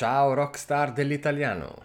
[0.00, 1.84] Ciao rockstar dell'italiano,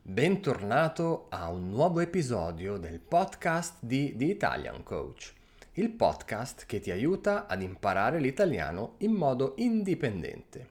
[0.00, 5.32] bentornato a un nuovo episodio del podcast di The Italian Coach,
[5.72, 10.68] il podcast che ti aiuta ad imparare l'italiano in modo indipendente.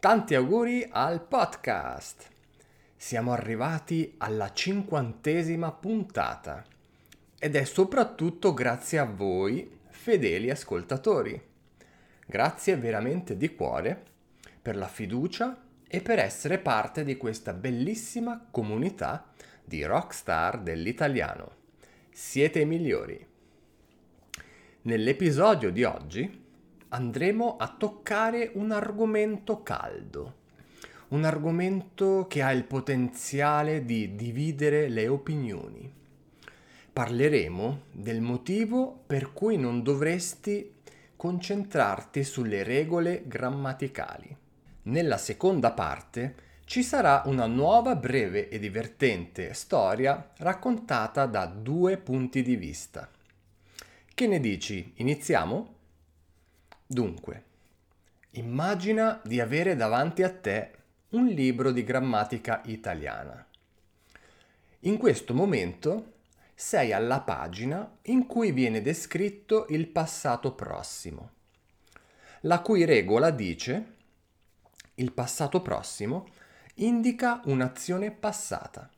[0.00, 2.30] Tanti auguri al podcast!
[2.96, 6.64] Siamo arrivati alla cinquantesima puntata
[7.38, 11.38] ed è soprattutto grazie a voi, fedeli ascoltatori.
[12.24, 14.02] Grazie veramente di cuore
[14.62, 15.58] per la fiducia
[15.94, 19.30] e per essere parte di questa bellissima comunità
[19.64, 21.52] di rockstar dell'italiano.
[22.10, 23.24] Siete i migliori.
[24.82, 26.44] Nell'episodio di oggi
[26.88, 30.34] andremo a toccare un argomento caldo,
[31.10, 35.92] un argomento che ha il potenziale di dividere le opinioni.
[36.92, 40.72] Parleremo del motivo per cui non dovresti
[41.14, 44.42] concentrarti sulle regole grammaticali
[44.84, 52.42] nella seconda parte ci sarà una nuova breve e divertente storia raccontata da due punti
[52.42, 53.08] di vista.
[54.14, 54.92] Che ne dici?
[54.96, 55.74] Iniziamo?
[56.86, 57.44] Dunque,
[58.32, 60.70] immagina di avere davanti a te
[61.10, 63.46] un libro di grammatica italiana.
[64.80, 66.12] In questo momento
[66.54, 71.30] sei alla pagina in cui viene descritto il passato prossimo,
[72.42, 73.93] la cui regola dice
[74.96, 76.28] il passato prossimo
[76.76, 78.90] indica un'azione passata.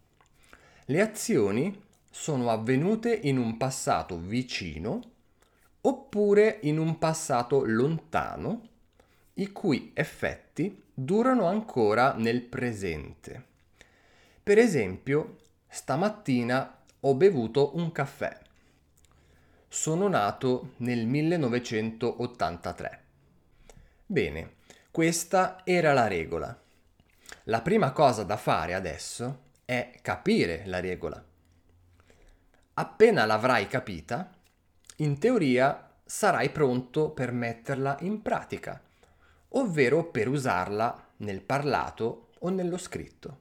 [0.86, 5.02] Le azioni sono avvenute in un passato vicino
[5.82, 8.68] oppure in un passato lontano,
[9.34, 13.44] i cui effetti durano ancora nel presente.
[14.42, 15.36] Per esempio,
[15.68, 18.40] stamattina ho bevuto un caffè.
[19.68, 23.04] Sono nato nel 1983.
[24.06, 24.54] Bene,
[24.96, 26.58] questa era la regola.
[27.44, 31.22] La prima cosa da fare adesso è capire la regola.
[32.72, 34.30] Appena l'avrai capita,
[34.96, 38.80] in teoria sarai pronto per metterla in pratica,
[39.48, 43.40] ovvero per usarla nel parlato o nello scritto.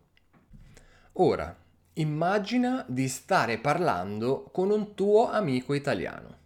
[1.14, 1.56] Ora,
[1.94, 6.38] immagina di stare parlando con un tuo amico italiano.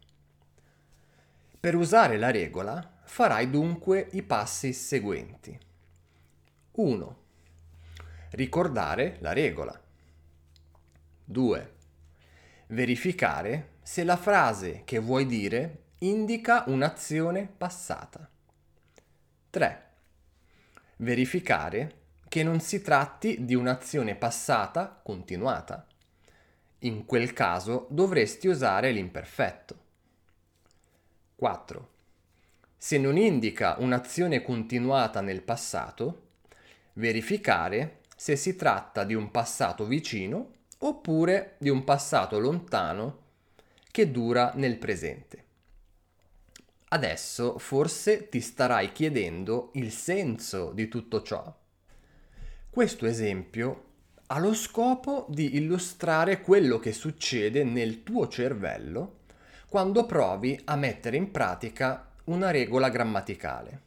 [1.60, 5.60] Per usare la regola Farai dunque i passi seguenti.
[6.74, 7.18] 1.
[8.30, 9.78] Ricordare la regola.
[11.26, 11.74] 2.
[12.68, 18.30] Verificare se la frase che vuoi dire indica un'azione passata.
[19.50, 19.84] 3.
[20.98, 21.96] Verificare
[22.30, 25.86] che non si tratti di un'azione passata continuata.
[26.80, 29.78] In quel caso dovresti usare l'imperfetto.
[31.36, 31.98] 4
[32.90, 36.30] se non indica un'azione continuata nel passato,
[36.94, 43.20] verificare se si tratta di un passato vicino oppure di un passato lontano
[43.92, 45.44] che dura nel presente.
[46.88, 51.56] Adesso forse ti starai chiedendo il senso di tutto ciò.
[52.72, 53.84] Questo esempio
[54.26, 59.18] ha lo scopo di illustrare quello che succede nel tuo cervello
[59.68, 63.82] quando provi a mettere in pratica una regola grammaticale.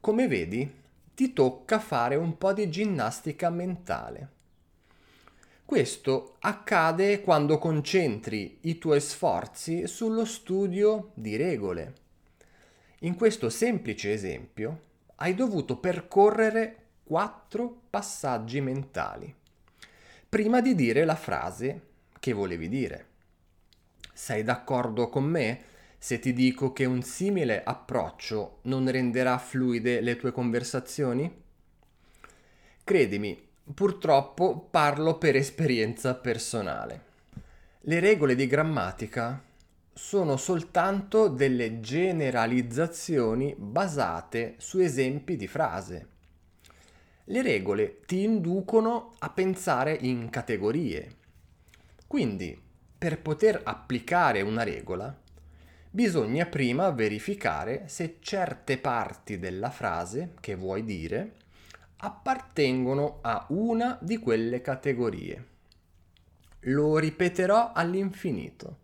[0.00, 0.78] Come vedi,
[1.14, 4.38] ti tocca fare un po' di ginnastica mentale.
[5.64, 11.94] Questo accade quando concentri i tuoi sforzi sullo studio di regole.
[13.00, 14.80] In questo semplice esempio
[15.16, 19.34] hai dovuto percorrere quattro passaggi mentali
[20.28, 21.88] prima di dire la frase
[22.20, 23.06] che volevi dire.
[24.12, 25.69] Sei d'accordo con me?
[26.02, 31.30] Se ti dico che un simile approccio non renderà fluide le tue conversazioni?
[32.82, 33.38] Credimi,
[33.74, 37.04] purtroppo parlo per esperienza personale.
[37.80, 39.42] Le regole di grammatica
[39.92, 46.08] sono soltanto delle generalizzazioni basate su esempi di frase.
[47.24, 51.16] Le regole ti inducono a pensare in categorie.
[52.06, 52.58] Quindi,
[52.96, 55.14] per poter applicare una regola,
[55.92, 61.34] bisogna prima verificare se certe parti della frase che vuoi dire
[61.96, 65.46] appartengono a una di quelle categorie.
[66.64, 68.78] Lo ripeterò all'infinito.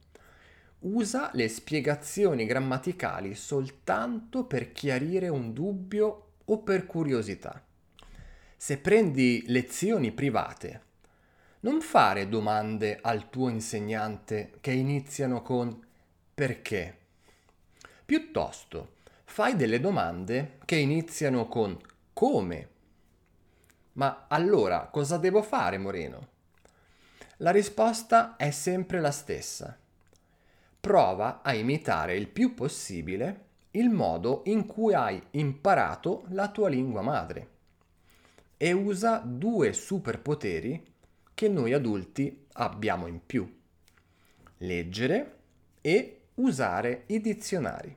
[0.80, 7.64] Usa le spiegazioni grammaticali soltanto per chiarire un dubbio o per curiosità.
[8.56, 10.82] Se prendi lezioni private,
[11.60, 15.85] non fare domande al tuo insegnante che iniziano con
[16.36, 16.98] perché.
[18.04, 21.80] Piuttosto, fai delle domande che iniziano con
[22.12, 22.68] come
[23.94, 26.28] Ma allora cosa devo fare, Moreno?
[27.38, 29.78] La risposta è sempre la stessa.
[30.78, 37.00] Prova a imitare il più possibile il modo in cui hai imparato la tua lingua
[37.00, 37.48] madre
[38.58, 40.92] e usa due superpoteri
[41.32, 43.50] che noi adulti abbiamo in più.
[44.58, 45.38] Leggere
[45.80, 47.94] e usare i dizionari.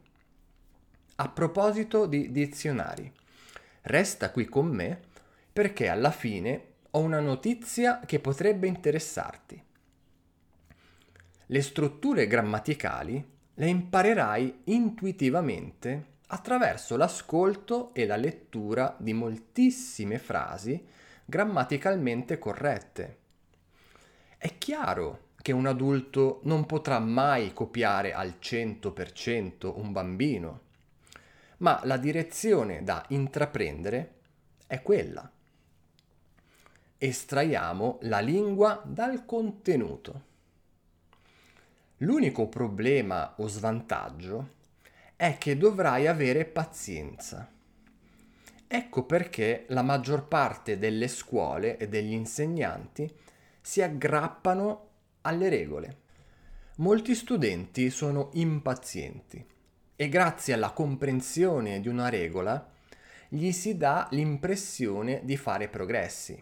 [1.16, 3.12] A proposito di dizionari,
[3.84, 5.00] resta qui con me
[5.52, 9.64] perché alla fine ho una notizia che potrebbe interessarti.
[11.46, 20.88] Le strutture grammaticali le imparerai intuitivamente attraverso l'ascolto e la lettura di moltissime frasi
[21.26, 23.18] grammaticalmente corrette.
[24.38, 30.62] È chiaro che un adulto non potrà mai copiare al 100% un bambino,
[31.58, 34.14] ma la direzione da intraprendere
[34.68, 35.30] è quella.
[36.98, 40.28] Estraiamo la lingua dal contenuto.
[41.98, 44.58] L'unico problema o svantaggio
[45.16, 47.50] è che dovrai avere pazienza.
[48.68, 53.12] Ecco perché la maggior parte delle scuole e degli insegnanti
[53.62, 54.89] si aggrappano
[55.22, 55.98] alle regole.
[56.78, 59.46] Molti studenti sono impazienti
[59.96, 62.72] e grazie alla comprensione di una regola
[63.28, 66.42] gli si dà l'impressione di fare progressi.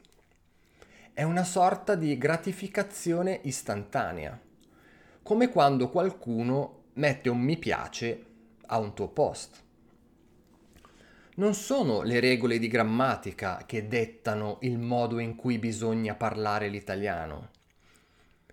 [1.12, 4.40] È una sorta di gratificazione istantanea
[5.28, 8.26] come quando qualcuno mette un mi piace
[8.68, 9.62] a un tuo post.
[11.36, 17.50] Non sono le regole di grammatica che dettano il modo in cui bisogna parlare l'italiano.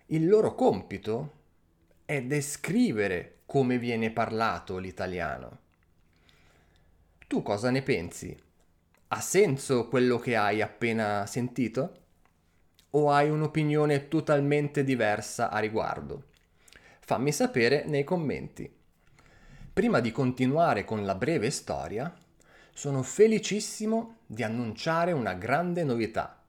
[0.09, 1.31] Il loro compito
[2.05, 5.57] è descrivere come viene parlato l'italiano.
[7.25, 8.37] Tu cosa ne pensi?
[9.07, 12.01] Ha senso quello che hai appena sentito?
[12.91, 16.25] O hai un'opinione totalmente diversa a riguardo?
[16.99, 18.71] Fammi sapere nei commenti.
[19.73, 22.15] Prima di continuare con la breve storia,
[22.71, 26.39] sono felicissimo di annunciare una grande novità.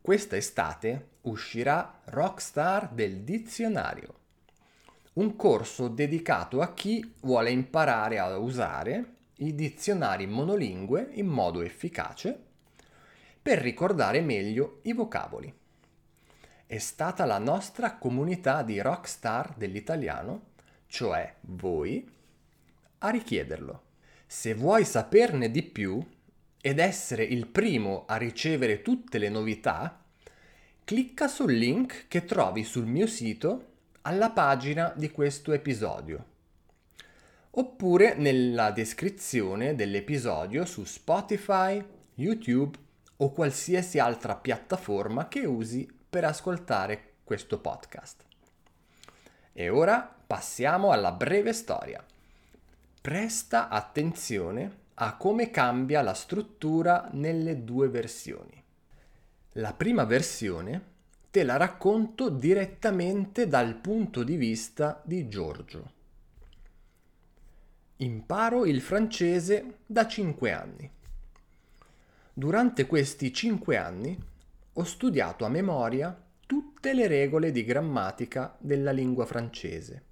[0.00, 4.14] Questa estate uscirà Rockstar del dizionario,
[5.14, 12.46] un corso dedicato a chi vuole imparare a usare i dizionari monolingue in modo efficace
[13.40, 15.54] per ricordare meglio i vocaboli
[16.68, 20.48] è stata la nostra comunità di rockstar dell'italiano,
[20.86, 22.06] cioè voi,
[22.98, 23.84] a richiederlo.
[24.26, 25.98] Se vuoi saperne di più
[26.60, 30.04] ed essere il primo a ricevere tutte le novità,
[30.88, 36.24] clicca sul link che trovi sul mio sito alla pagina di questo episodio
[37.50, 42.78] oppure nella descrizione dell'episodio su Spotify, YouTube
[43.18, 48.24] o qualsiasi altra piattaforma che usi per ascoltare questo podcast.
[49.52, 52.02] E ora passiamo alla breve storia.
[53.02, 58.64] Presta attenzione a come cambia la struttura nelle due versioni.
[59.58, 60.82] La prima versione
[61.32, 65.90] te la racconto direttamente dal punto di vista di Giorgio.
[67.96, 70.88] Imparo il francese da 5 anni.
[72.32, 74.16] Durante questi 5 anni
[74.74, 76.16] ho studiato a memoria
[76.46, 80.02] tutte le regole di grammatica della lingua francese.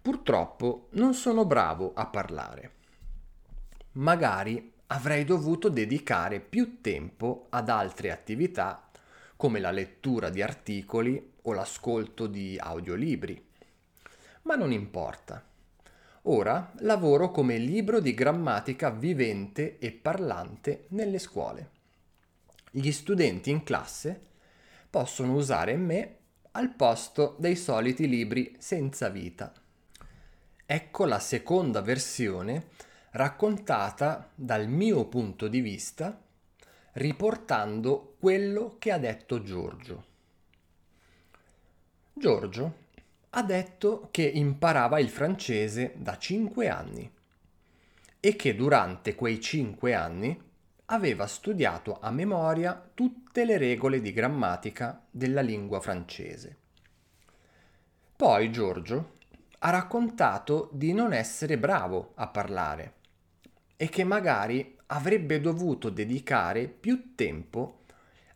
[0.00, 2.72] Purtroppo non sono bravo a parlare.
[3.94, 8.90] Magari avrei dovuto dedicare più tempo ad altre attività
[9.36, 13.44] come la lettura di articoli o l'ascolto di audiolibri.
[14.42, 15.44] Ma non importa.
[16.22, 21.80] Ora lavoro come libro di grammatica vivente e parlante nelle scuole
[22.74, 24.28] gli studenti in classe
[24.88, 26.16] possono usare me
[26.52, 29.52] al posto dei soliti libri senza vita.
[30.64, 32.68] Ecco la seconda versione
[33.12, 36.18] raccontata dal mio punto di vista,
[36.92, 40.04] riportando quello che ha detto Giorgio.
[42.14, 42.80] Giorgio
[43.30, 47.10] ha detto che imparava il francese da cinque anni
[48.18, 50.50] e che durante quei cinque anni
[50.86, 56.56] aveva studiato a memoria tutte le regole di grammatica della lingua francese.
[58.16, 59.12] Poi Giorgio
[59.58, 63.00] ha raccontato di non essere bravo a parlare
[63.82, 67.80] e che magari avrebbe dovuto dedicare più tempo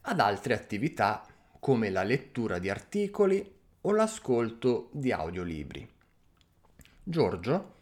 [0.01, 1.25] ad altre attività
[1.61, 3.49] come la lettura di articoli
[3.83, 5.89] o l'ascolto di audiolibri.
[7.01, 7.75] Giorgio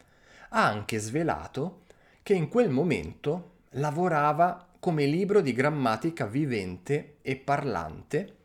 [0.49, 1.85] ha anche svelato
[2.21, 8.35] che in quel momento lavorava come libro di grammatica vivente e parlante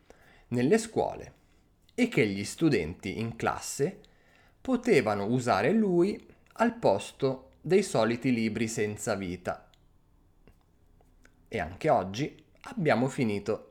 [0.49, 1.33] nelle scuole
[1.95, 4.01] e che gli studenti in classe
[4.63, 9.69] potevano usare lui al posto dei soliti libri senza vita.
[11.49, 13.67] E anche oggi abbiamo finito.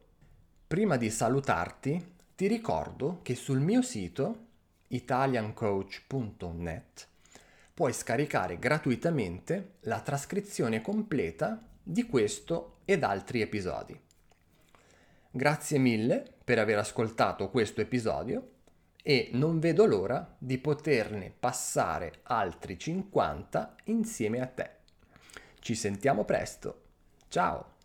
[0.68, 4.46] Prima di salutarti, ti ricordo che sul mio sito
[4.88, 7.08] italiancoach.net
[7.74, 14.00] puoi scaricare gratuitamente la trascrizione completa di questo ed altri episodi.
[15.32, 18.58] Grazie mille per aver ascoltato questo episodio
[19.02, 24.70] e non vedo l'ora di poterne passare altri 50 insieme a te.
[25.60, 26.82] Ci sentiamo presto.
[27.28, 27.78] Ciao!